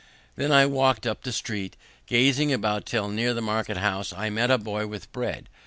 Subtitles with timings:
[0.35, 4.49] Then I walked up the street, gazing about till near the market house I met
[4.49, 5.47] a boy with bread.